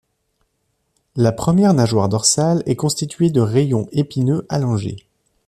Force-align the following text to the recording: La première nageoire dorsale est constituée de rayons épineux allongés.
La 1.15 1.31
première 1.31 1.75
nageoire 1.75 2.09
dorsale 2.09 2.63
est 2.65 2.75
constituée 2.75 3.29
de 3.29 3.39
rayons 3.39 3.85
épineux 3.91 4.47
allongés. 4.49 5.05